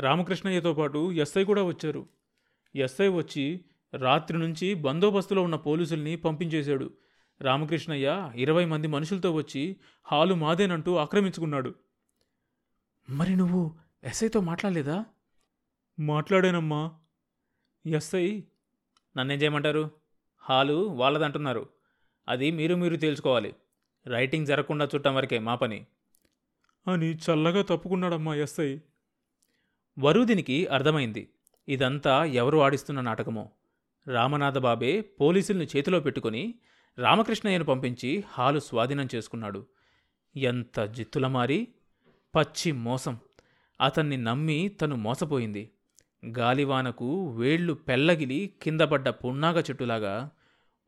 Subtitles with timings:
[0.00, 2.08] రామకృష్ణయ్యతో పాటు ఎస్ఐ కూడా వచ్చారు.
[2.76, 3.64] ఎస్ఐ వచ్చి
[3.94, 6.90] రాత్రి నుంచి బందోబస్తులో ఉన్న పోలీసుల్ని పంపించేశాడు.
[7.40, 11.74] రామకృష్ణయ్య ఇరవై మంది మనుషులతో వచ్చి హాలు మాదేనంటూ ఆక్రమించుకున్నాడు.
[13.10, 15.04] మరి నువ్వు ఎస్ఐతో మాట్లాడలేదా?
[16.00, 16.92] మాట్లాడానమ్మా.
[17.86, 18.42] ఎస్ఐ
[19.16, 19.90] నన్నేం చేయమంటారు
[20.38, 21.68] హాలు వాళ్ళదంటున్నారు.
[22.28, 23.54] అది మీరు మీరు తేల్చుకోవాలి.
[24.06, 25.86] రైటింగ్ జరగకుండా చుట్టం వరకే మా పని.
[26.88, 28.78] అని చల్లగా తప్పుకున్నాడమ్మా ఎస్ఐ.
[29.96, 31.22] వరుదినికి అర్థమైంది.
[31.68, 33.44] ఇదంతా ఎవరు ఆడిస్తున్న నాటకమో.
[34.06, 36.54] రామనాథబాబే పోలీసుల్ని చేతిలో పెట్టుకుని
[36.98, 39.66] రామకృష్ణయ్యను పంపించి హాలు స్వాధీనం చేసుకున్నాడు.
[40.36, 41.68] ఎంత జిత్తులమారి!
[42.34, 43.14] పచ్చి మోసం.
[43.80, 45.64] అతన్ని నమ్మి తను మోసపోయింది.
[46.38, 50.30] గాలివానకు వేళ్ళు పెల్లగిలి కిందపడ్డ పున్నాగ చెట్టులాగా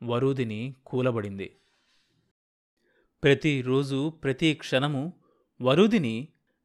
[0.03, 1.49] వరూదిని కూలబడింది.
[3.23, 5.03] ప్రతిరోజు ప్రతి క్షణము
[5.61, 6.15] వరూదిని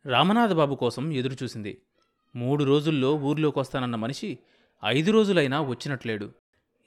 [0.06, 1.74] రామనాథబాబు కోసం ఎదురుచూసింది.
[2.38, 4.38] మూడు రోజుల్లో ఊర్లోకి వస్తానన్న మనిషి
[4.86, 6.32] ఐదు రోజులైనా వచ్చినట్లేడు.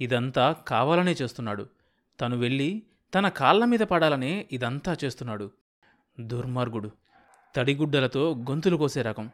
[0.01, 1.67] ఇదంతా కావాలనే చేస్తున్నాడు.
[2.21, 2.83] తను వెళ్ళి
[3.15, 5.51] తన కాళ్ళ మీద పడాలనే ఇదంతా చేస్తున్నాడు.
[6.21, 6.91] దుర్మార్గుడు.
[7.57, 9.31] తడిగుడ్డలతో గొంతులు కోసే రకం.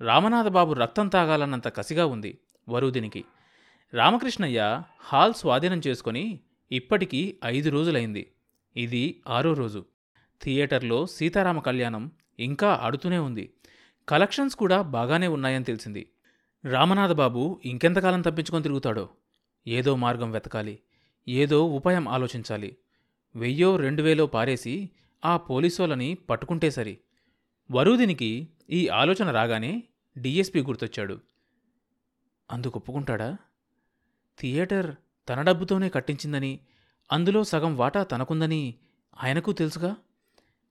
[0.00, 2.38] రామనాథబాబు రక్తం తాగాలన్నంత కసిగా ఉంది
[2.68, 3.24] వరుదినికి
[3.94, 6.40] రామకృష్ణయ్య హాల్ స్వాధీనం చేసుకొని
[6.72, 8.32] ఇప్పటికీ ఐదు రోజులైంది.
[8.76, 9.84] ఇది ఆరో రోజు.
[10.42, 12.10] థియేటర్లో సీతారామ కళ్యాణం
[12.40, 13.52] ఇంకా ఆడుతూనే ఉంది.
[14.10, 16.10] కలెక్షన్స్ కూడా బాగానే ఉన్నాయని తెలిసింది.
[16.64, 19.08] రామనాథబాబు ఇంకెంతకాలం తప్పించుకొని తిరుగుతాడో?
[19.66, 20.80] ఏదో మార్గం వెతకాలి
[21.28, 22.76] ఏదో ఉపాయం ఆలోచించాలి.
[23.36, 24.90] వెయ్యో రెండు వేలో పారేసి
[25.24, 26.98] ఆ పోలీసోలని పట్టుకుంటే సరి.
[27.70, 29.82] వరూదినికి ఈ ఆలోచన రాగానే
[30.18, 31.20] డీఎస్పీ గుర్తొచ్చాడు.
[32.50, 33.36] అందుకు ఒప్పుకుంటాడా?
[34.40, 34.94] థియేటర్
[35.28, 36.60] తన డబ్బుతోనే కట్టించిందని
[37.12, 38.74] అందులో సగం వాటా తనకుందని
[39.22, 39.96] ఆయనకు తెలుసుగా?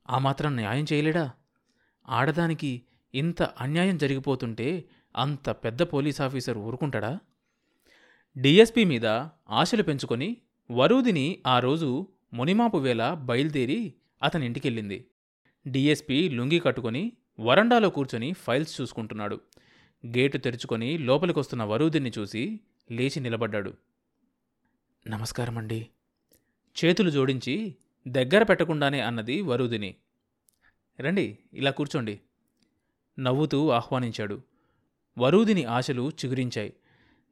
[0.10, 1.32] ఆ మాత్రం న్యాయం చేయలేడా?
[2.10, 2.82] ఆడదానికి
[3.16, 7.20] ఇంత అన్యాయం జరిగిపోతుంటే అంత పెద్ద పోలీస్ ఆఫీసర్ ఊరుకుంటాడా?
[8.38, 9.06] డిఎస్పీ మీద
[9.50, 10.38] ఆశలు పెంచుకొని
[10.72, 13.94] వరూదిని ఆ రోజు మునిమాపు వేళ బయలుదేరి
[14.24, 15.06] అతని ఇంటికెళ్ళింది
[15.68, 19.40] డిఎస్పీ లుంగి కట్టుకొని వరండాలో కూర్చొని ఫైల్స్ చూసుకుంటున్నాడు.
[20.06, 22.60] గేటు తెరుచుకొని లోపలికొస్తున్న వరూదిని చూసి
[22.92, 23.74] లేచి నిలబడ్డాడు.
[25.08, 25.88] నమస్కారమండి.
[26.86, 27.76] చేతులు జోడించి
[28.08, 29.96] దగ్గర పెట్టకుండానే అన్నది వరూదిని.
[31.00, 32.20] రండి ఇలా కూర్చోండి.
[33.20, 34.42] నవ్వుతూ ఆహ్వానించాడు.
[35.18, 36.74] వరూదిని ఆశలు చిగురించాయి.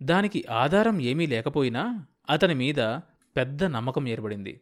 [0.04, 2.76] దానికి ఆధారం ఏమీ లేకపోయినా అతని మీద
[3.36, 4.62] పెద్ద నమ్మకం ఏర్పడింది.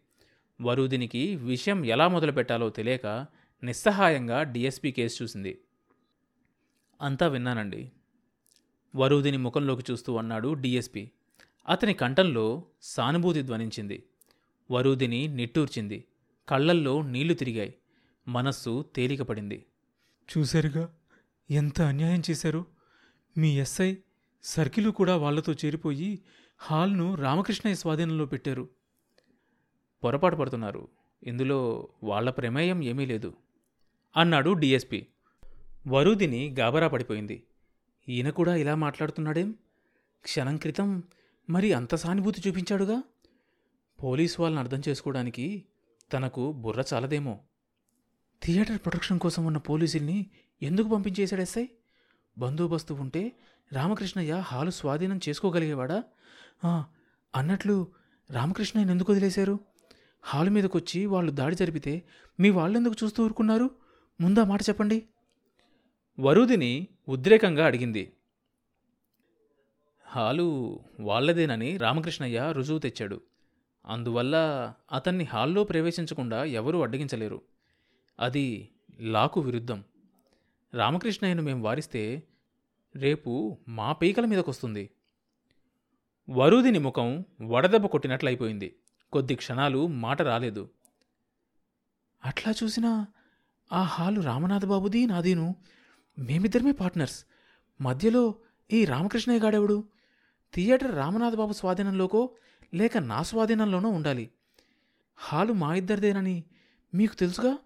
[0.61, 3.25] వరూదినికి విషయం ఎలా మొదలుపెట్టాలో తెలియక
[3.63, 5.61] నిస్సహాయంగా డిఎస్పీ కేసు చూసింది.
[7.01, 7.91] అంతా విన్నానండి.
[8.95, 11.11] వరూదిని ముఖంలోకి చూస్తూ అన్నాడు డిఎస్పి.
[11.69, 14.03] అతని కంఠంలో సానుభూతి ధ్వనించింది.
[14.71, 16.05] వరూదిని నిట్టూర్చింది.
[16.49, 17.75] కళ్ళల్లో నీళ్ళు తిరిగాయి.
[18.27, 19.65] మనస్సు తేలికపడింది.
[20.37, 20.95] చూశారుగా?
[21.51, 22.65] ఎంత అన్యాయం చేశారు?
[23.37, 23.95] మీ ఎస్ఐ
[24.43, 26.21] సర్కిలు కూడా వాళ్ళతో చేరిపోయి
[26.57, 28.69] హాల్ను రామకృష్ణయ్య స్వాధీనంలో పెట్టారు.
[30.03, 30.87] పొరపాటు పడుతున్నారు.
[31.23, 33.33] ఇందులో వాళ్ళ ప్రమేయం ఏమీ లేదు.
[34.17, 35.07] అన్నాడు డిఎస్పి.
[35.87, 37.43] వరుదిని గాబరా పడిపోయింది.
[38.09, 39.55] ఈయన కూడా ఇలా మాట్లాడుతున్నాడేం?
[40.23, 41.03] క్షణం క్రితం
[41.49, 43.03] మరి అంత సానుభూతి చూపించాడుగా?
[44.03, 45.65] పోలీస్ వాళ్ళని అర్థం చేసుకోవడానికి
[46.13, 47.39] తనకు బుర్ర చాలదేమో.
[48.43, 51.65] థియేటర్ ప్రొటెక్షన్ కోసం ఉన్న పోలీసుల్ని ఎందుకు పంపించేశాడు ఎస్ఐ?
[52.37, 53.31] బందోబస్తు ఉంటే
[53.73, 56.03] రామకృష్ణయ్య హాలు స్వాధీనం చేసుకోగలిగేవాడా?
[57.35, 57.87] అన్నట్లు
[58.31, 59.59] రామకృష్ణయ్యను ఎందుకు వదిలేశారు?
[60.21, 62.03] హాలు మీదకొచ్చి వాళ్ళు దాడి జరిపితే
[62.39, 63.69] మీ వాళ్ళెందుకు చూస్తూ ఊరుకున్నారు?
[64.21, 65.03] ముందా మాట చెప్పండి.
[66.19, 68.13] వరుదిని ఉద్రేకంగా అడిగింది.
[70.07, 73.21] హాలు వాళ్ళదేనని రామకృష్ణయ్య రుజువు తెచ్చాడు.
[73.85, 74.35] అందువల్ల
[74.91, 77.41] అతన్ని హాల్లో ప్రవేశించకుండా ఎవరూ అడ్డగించలేరు.
[78.19, 79.83] అది లాకు విరుద్ధం.
[80.73, 82.23] రామకృష్ణయ్యను మేం వారిస్తే
[82.95, 84.89] రేపు మా పీకల మీదకొస్తుంది.
[86.29, 88.75] వరుదిని ముఖం వడదెబ్బ కొట్టినట్లయిపోయింది.
[89.11, 90.69] కొద్ది క్షణాలు మాట రాలేదు.
[92.25, 93.07] అట్లా చూసినా
[93.73, 95.55] ఆ హాలు రామనాథబాబుది నాదీను.
[96.19, 97.25] మేమిద్దరమే పార్ట్నర్స్.
[97.81, 98.35] మధ్యలో
[98.73, 99.83] ఈ రామకృష్ణయ్య గాడెవడు?
[100.53, 102.35] థియేటర్ రామనాథబాబు స్వాధీనంలోకో
[102.73, 104.31] లేక నా స్వాధీనంలోనో ఉండాలి.
[105.15, 106.43] హాలు మా ఇద్దరిదేనని
[106.93, 107.57] మీకు తెలుసుగా?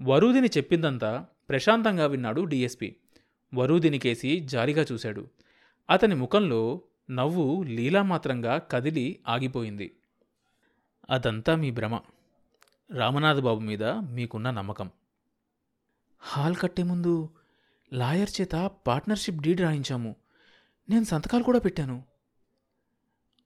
[0.00, 2.96] వరూదిని చెప్పిందంతా ప్రశాంతంగా విన్నాడు డీఎస్పీ.
[3.54, 5.28] వరూదిని కేసి జాలిగా చూశాడు.
[5.90, 6.80] అతని ముఖంలో
[7.10, 9.96] నవ్వు లీలామాత్రంగా కదిలి ఆగిపోయింది.
[11.10, 12.00] అదంతా మీ భ్రమ.
[12.94, 14.90] రామనాథబాబు మీద మీకున్న నమ్మకం.
[16.18, 17.28] హాల్ కట్టే ముందు
[17.92, 20.16] లాయర్ చేత పార్ట్నర్షిప్ డీడ్ రాయించాము.
[20.90, 22.02] నేను సంతకాలు కూడా పెట్టాను.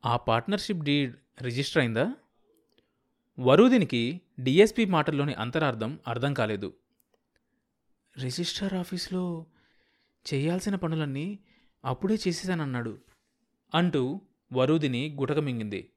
[0.06, 2.14] ఆ పార్ట్నర్షిప్ డీడ్ రిజిస్టర్ అయిందా?
[3.40, 6.72] వరూదినికి డిఎస్పి మాటల్లోని అంతరార్థం అర్థం కాలేదు.
[8.18, 9.46] రిజిస్టార్ ఆఫీస్లో
[10.34, 11.38] చేయాల్సిన పనులన్నీ
[11.84, 12.98] అప్పుడే చేసేశానన్నాడు
[13.74, 14.20] అంటూ
[14.52, 15.92] వరూదిని గుటకమింగింది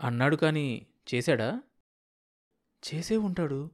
[0.00, 1.62] అన్నాడు కానీ చేశాడా?
[2.94, 3.70] చేసే ఉంటాడు.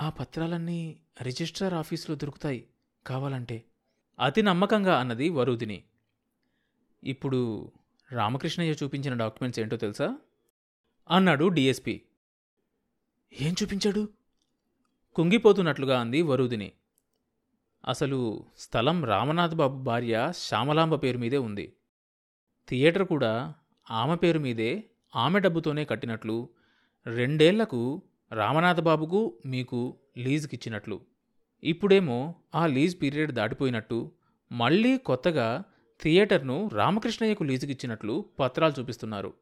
[0.00, 2.68] ఆ పత్రాలన్నీ రిజిస్ట్రార్ ఆఫీసులో దొరుకుతాయి
[3.06, 3.64] కావాలంటే.
[4.18, 5.84] అతి నమ్మకంగా అన్నది వరూదిని.
[7.04, 7.72] ఇప్పుడు
[8.12, 10.18] రామకృష్ణయ్య చూపించిన డాక్యుమెంట్స్ ఏంటో తెలుసా?
[11.10, 12.02] అన్నాడు డిఎస్పి.
[13.40, 14.08] ఏం చూపించాడు?
[15.14, 16.72] కుంగిపోతున్నట్లుగా అంది వరుదిని.
[17.88, 21.76] అసలు స్థలం రామనాథ్ బాబు భార్య శ్యామలాంబ పేరు మీదే ఉంది.
[22.68, 23.54] థియేటర్ కూడా
[23.90, 24.84] ఆమె పేరు మీదే
[25.16, 26.48] ఆమె డబ్బుతోనే కట్టినట్లు
[27.06, 28.02] రెండేళ్ళకు
[28.32, 31.00] రామనాథబాబుకు మీకు లీజుకిచ్చినట్లు.
[31.64, 34.12] ఇప్పుడేమో ఆ లీజ్ పీరియడ్ దాటిపోయినట్టు
[34.52, 35.62] మళ్ళీ కొత్తగా
[36.02, 39.34] థియేటర్ను రామకృష్ణయ్యకు లీజుకిచ్చినట్లు పత్రాలు చూపిస్తున్నారు.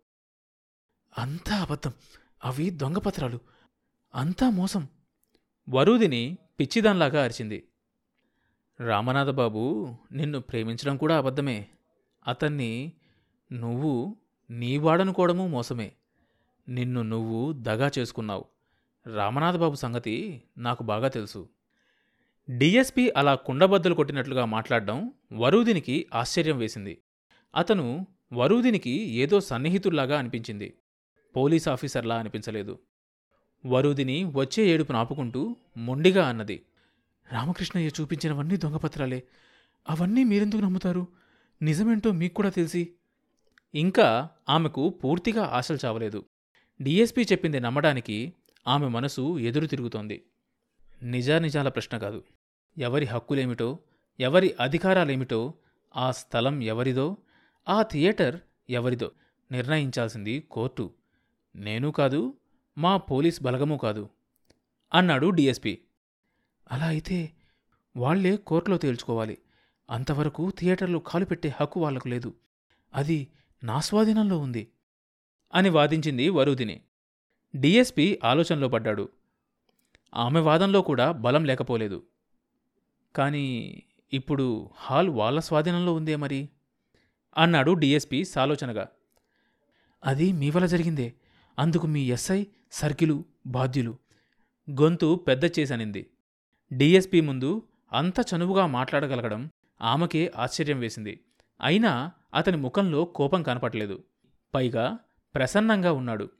[1.18, 1.92] అంతా అబద్ధం.
[2.44, 3.40] అవి దొంగ పత్రాలు.
[4.14, 4.88] అంతా మోసం.
[5.68, 7.68] వరూదిని పిచ్చిదాన్లాగా అరిచింది.
[8.80, 11.68] రామనాథబాబు నిన్ను ప్రేమించడం కూడా అబద్ధమే.
[12.28, 12.92] అతన్ని
[13.52, 14.16] నువ్వు
[14.50, 15.92] నీ వాడనుకోవడము మోసమే.
[16.68, 18.44] నిన్ను నువ్వు దగా చేసుకున్నావు.
[19.14, 21.48] రామనాథబాబు సంగతి నాకు బాగా తెలుసు.
[22.50, 27.02] డిఎస్పి అలా కుండబద్దలు కొట్టినట్లుగా మాట్లాడడం వరూదినికి ఆశ్చర్యం వేసింది.
[27.56, 30.78] అతను వరూదినికి ఏదో సన్నిహితుల్లాగా అనిపించింది.
[31.36, 32.78] పోలీస్ ఆఫీసర్లా అనిపించలేదు.
[33.66, 36.62] వరుదిని వచ్చే ఏడుపు నాపుకుంటూ మొండిగా అన్నది.
[37.32, 39.22] రామకృష్ణయ్య చూపించినవన్నీ దొంగపత్రాలే.
[39.88, 41.06] అవన్నీ మీరెందుకు నమ్ముతారు?
[41.62, 42.92] నిజమేంటో మీకు కూడా తెలిసి.
[43.74, 46.24] ఇంకా ఆమెకు పూర్తిగా ఆశలు చావలేదు.
[46.82, 48.32] డిఎస్పీ చెప్పింది నమ్మడానికి
[48.68, 50.24] ఆమె మనసు ఎదురు తిరుగుతోంది.
[51.02, 52.24] నిజానిజాల ప్రశ్న కాదు.
[52.78, 53.78] ఎవరి హక్కులేమిటో
[54.20, 55.54] ఎవరి అధికారాలేమిటో
[55.96, 57.16] ఆ స్థలం ఎవరిదో
[57.68, 59.10] ఆ థియేటర్ ఎవరిదో
[59.52, 60.90] నిర్ణయించాల్సింది కోర్టు.
[61.56, 62.34] నేను కాదు
[62.78, 64.08] మా పోలీస్ బలగమూ కాదు
[64.94, 65.78] అన్నాడు డిఎస్పి.
[66.72, 67.32] అలా అయితే
[67.96, 69.38] వాళ్ళే కోర్టులో తేల్చుకోవాలి.
[69.90, 72.34] అంతవరకు థియేటర్లు కాలు పెట్టే హక్కు వాళ్ళకు లేదు.
[72.94, 73.28] అది
[73.64, 74.68] నా స్వాధీనంలో ఉంది
[75.54, 76.80] అని వాదించింది వరుదిని.
[77.56, 79.08] డిఎస్పి ఆలోచనలో పడ్డాడు.
[80.14, 82.02] ఆమె వాదంలో కూడా బలం లేకపోలేదు.
[83.16, 83.82] కానీ
[84.12, 86.48] ఇప్పుడు హాల్ వాళ్ళ స్వాధీనంలో ఉందే మరి?
[87.38, 88.88] అన్నాడు డిఎస్పి సాలోచనగా.
[90.04, 91.14] అది మీ వల్ల జరిగిందే.
[91.58, 93.96] అందుకు మీ ఎస్ఐ సర్కిలు బాధ్యులు.
[94.70, 96.10] గొంతు పెద్ద చేసనింది.
[96.72, 99.50] డిఎస్పి ముందు అంత చనువుగా మాట్లాడగలగడం
[99.82, 101.20] ఆమెకే ఆశ్చర్యం వేసింది.
[101.60, 104.04] అయినా అతని ముఖంలో కోపం కనపట్లేదు
[104.54, 104.98] పైగా
[105.34, 106.30] ప్రసన్నంగా ఉన్నాడు.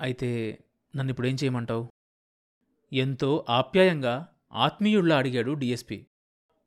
[0.00, 0.58] అయితే
[0.96, 1.88] నన్నిప్పుడేం చేయమంటావు?
[2.92, 6.06] ఎంతో ఆప్యాయంగా ఆత్మీయుళ్ళా అడిగాడు డిఎస్పి.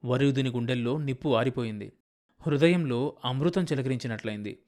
[0.05, 1.93] వరుదుని గుండెల్లో నిప్పు ఆరిపోయింది.
[2.41, 4.59] హృదయంలో అమృతం చిలకరించినట్లయింది.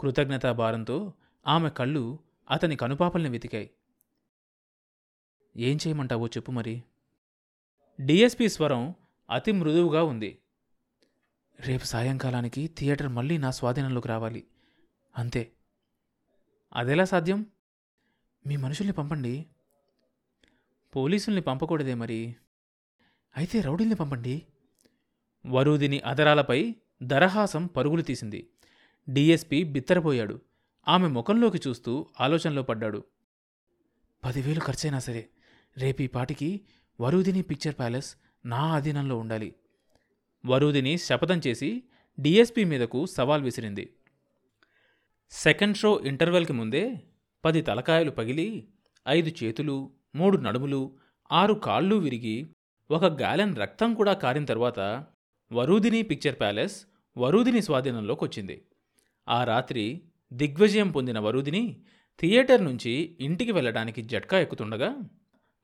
[0.00, 1.12] కృతజ్ఞతాభారంతో
[1.46, 2.18] ఆమె కళ్ళు
[2.50, 3.70] అతని కనుపాపల్ని వెతికాయి.
[5.56, 6.82] ఏం చేయమంటావో చెప్పు మరి.
[8.00, 8.94] డిఎస్పి స్వరం
[9.30, 10.42] అతి మృదువుగా ఉంది.
[11.60, 14.46] రేపు సాయంకాలానికి థియేటర్ మళ్ళీ నా స్వాధీనంలోకి రావాలి.
[15.18, 15.52] అంతే.
[16.72, 17.46] అదెలా సాధ్యం?
[18.46, 19.46] మీ మనుషుల్ని పంపండి.
[20.96, 22.36] పోలీసుల్ని పంపకూడదే మరి.
[23.36, 24.46] అయితే రౌడీల్ని పంపండి.
[25.46, 28.50] వరూదిని అదరాలపై దరహాసం పరుగులు తీసింది.
[29.08, 30.47] డిఎస్పి బిత్తరపోయాడు.
[30.88, 33.04] ఆమె ముఖంలోకి చూస్తూ ఆలోచనలో పడ్డాడు.
[34.24, 35.28] పదివేలు ఖర్చైనా సరే
[35.76, 36.60] రేపీ పాటికి
[37.00, 39.54] వరూదిని పిక్చర్ ప్యాలెస్ నా అధీనంలో ఉండాలి.
[40.46, 41.82] వరూదిని శపథం చేసి
[42.20, 43.94] డిఎస్పి మీదకు సవాల్ విసిరింది.
[45.30, 47.04] సెకండ్ షో ఇంటర్వెల్కి ముందే
[47.44, 48.68] పది తలకాయలు పగిలి
[49.08, 50.98] ఐదు చేతులు మూడు నడుములు
[51.32, 52.50] ఆరు కాళ్ళు విరిగి
[52.90, 54.80] ఒక గాలెన్ రక్తం కూడా కారిన తర్వాత
[55.52, 56.86] వరూదిని పిక్చర్ ప్యాలెస్
[57.16, 58.64] వరూదిని స్వాధీనంలోకి వచ్చింది
[59.28, 61.80] ఆ రాత్రి దిగ్విజయం పొందిన వరుదిని
[62.20, 64.98] థియేటర్ నుంచి ఇంటికి వెళ్ళడానికి జట్కా ఎక్కుతుండగా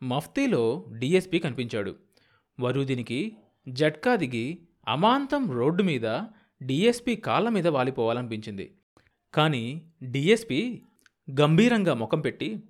[0.03, 1.97] మఫ్తీలో డిఎస్పి కనిపించాడు.
[2.61, 3.37] వరుదినికి
[3.69, 6.21] జట్కా దిగి అమాంతం రోడ్డు మీద
[6.63, 8.75] డిఎస్పి కాళ్ళ మీద వాలిపోవాలనిపించింది.
[9.35, 10.83] కానీ డిఎస్పి
[11.41, 12.63] గంభీరంగా ముఖం పెట్టి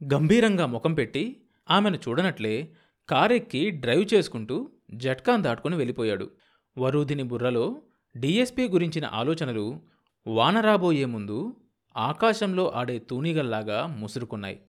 [0.00, 2.74] గంభీరంగా ముఖం పెట్టి ఆమెను చూడనట్లే
[3.08, 6.30] కారెక్కి డ్రైవ్ చేసుకుంటూ జట్కాన్ దాటుకుని వెళ్ళిపోయాడు.
[6.78, 7.82] వరూధిని బుర్రలో
[8.16, 9.82] డిఎస్పి గురించిన ఆలోచనలు
[10.28, 11.56] వాన రాబోయే ముందు
[11.96, 14.62] ఆకాశంలో ఆడే తూనీగల్లాగా ముసురుకున్నాయి.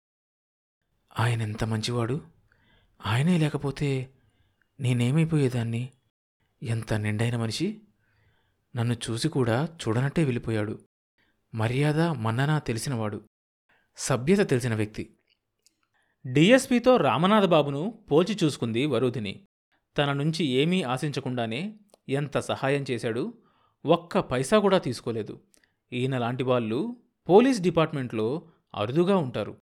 [1.18, 2.20] ఆయన ఎంత మంచివాడు?
[3.06, 4.14] ఆయనే లేకపోతే
[4.80, 5.92] నేనేమైపోయేదాన్ని?
[6.62, 7.80] ఎంత నిండైన మనిషి?
[8.76, 10.78] నన్ను చూసి కూడా చూడనట్టే వెళ్ళిపోయాడు.
[11.54, 13.24] మర్యాద మన్నన తెలిసినవాడు.
[13.96, 15.16] సభ్యత తెలిసిన వ్యక్తి.
[16.26, 19.46] డిఎస్పితో రామనాథబాబును పోల్చి చూసుకుంది వరుధిని.
[19.98, 23.42] తన నుంచి ఏమీ ఆశించకుండానే ఎంత సహాయం చేశాడు
[23.86, 25.40] ఒక్క పైసా కూడా తీసుకోలేదు.
[25.92, 26.96] ఈయన లాంటి వాళ్ళు
[27.28, 28.42] పోలీస్ డిపార్ట్మెంట్లో
[28.74, 29.56] అరుదుగా ఉంటారు.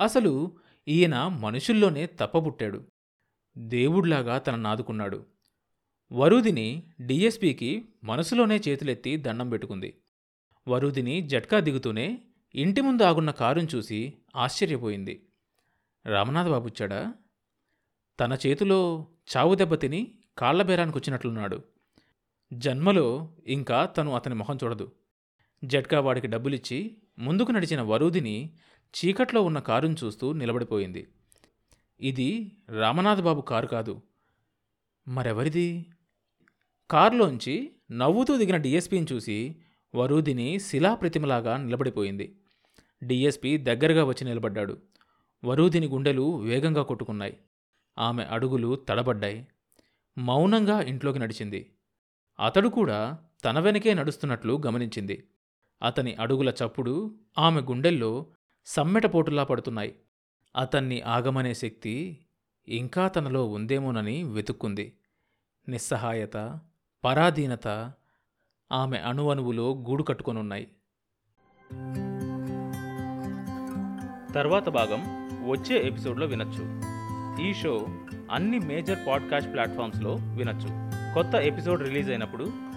[0.00, 2.84] అసలు ఈయన మనుషుల్లోనే తప్పబుట్టాడు.
[3.58, 5.26] దేవుడ్లాగా తన నాదుకున్నాడు.
[6.12, 9.96] వరుదిని డిఎస్పీకి మనసులోనే చేతులెత్తి దండం పెట్టుకుంది.
[10.68, 12.18] వరుదిని జట్కా దిగుతూనే
[12.54, 15.26] ఇంటి ముందు ఆగున్న కారును చూసి ఆశ్చర్యపోయింది.
[16.06, 17.14] రామనాథబాబుచ్చాడా
[18.20, 21.62] తన చేతిలో చావు దెబ్బతిని కాళ్ళబేరానికొచ్చినట్లున్నాడు బేరానికి వచ్చినట్లున్నాడు
[22.52, 24.92] జన్మలో ఇంకా తను అతని మొహం చూడదు.
[25.64, 28.56] జట్కా వాడికి డబ్బులిచ్చి ముందుకు నడిచిన వరూదిని
[28.94, 31.08] చీకట్లో ఉన్న కారును చూస్తూ నిలబడిపోయింది.
[32.00, 34.02] ఇది రామనాథబాబు కారు కాదు.
[35.08, 35.86] మరెవరిది?
[36.90, 39.56] కారులోంచి నవ్వుతూ దిగిన డిఎస్పీని చూసి
[39.94, 42.40] వరూదిని శిలాప్రతిమలాగా నిలబడిపోయింది.
[43.02, 44.78] డిఎస్పీ దగ్గరగా వచ్చి నిలబడ్డాడు.
[45.44, 47.38] వరూదిని గుండెలు వేగంగా కొట్టుకున్నాయి.
[47.98, 49.46] ఆమె అడుగులు తడబడ్డాయి.
[50.18, 51.72] మౌనంగా ఇంట్లోకి నడిచింది.
[52.44, 55.28] అతడు కూడా తన వెనకే నడుస్తున్నట్లు గమనించింది.
[55.82, 58.26] అతని అడుగుల చప్పుడు ఆమె గుండెల్లో
[58.66, 59.94] సమ్మెటపోటులా పడుతున్నాయి.
[60.56, 62.18] అతన్ని ఆగమనే శక్తి
[62.68, 64.96] ఇంకా తనలో ఉందేమోనని వెతుక్కుంది.
[65.68, 66.60] నిస్సహాయత
[67.04, 67.92] పరాధీనత
[68.72, 70.68] ఆమె అణువణువులో గూడు కట్టుకొనున్నాయి.
[74.32, 76.82] తర్వాత భాగం వచ్చే ఎపిసోడ్లో వినొచ్చు.
[77.48, 77.86] ఈ షో
[78.30, 80.68] అన్ని మేజర్ పాడ్కాస్ట్ ప్లాట్ఫామ్స్లో వినొచ్చు.
[81.14, 82.71] కొత్త ఎపిసోడ్ రిలీజ్ అయినప్పుడు